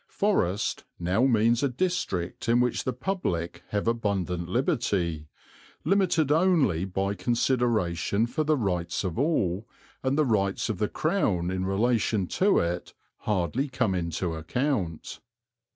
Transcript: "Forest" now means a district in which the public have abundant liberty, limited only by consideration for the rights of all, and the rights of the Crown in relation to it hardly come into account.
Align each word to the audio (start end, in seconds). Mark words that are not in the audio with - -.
"Forest" 0.07 0.83
now 0.97 1.25
means 1.25 1.61
a 1.61 1.69
district 1.69 2.49
in 2.49 2.59
which 2.59 2.85
the 2.85 2.91
public 2.91 3.61
have 3.67 3.87
abundant 3.87 4.49
liberty, 4.49 5.27
limited 5.83 6.31
only 6.31 6.85
by 6.85 7.13
consideration 7.13 8.25
for 8.25 8.43
the 8.43 8.57
rights 8.57 9.03
of 9.03 9.19
all, 9.19 9.67
and 10.01 10.17
the 10.17 10.25
rights 10.25 10.69
of 10.69 10.79
the 10.79 10.89
Crown 10.89 11.51
in 11.51 11.67
relation 11.67 12.25
to 12.25 12.57
it 12.57 12.95
hardly 13.19 13.67
come 13.69 13.93
into 13.93 14.33
account. 14.33 15.19